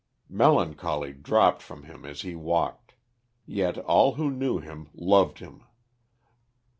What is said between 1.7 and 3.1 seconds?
him as he walked";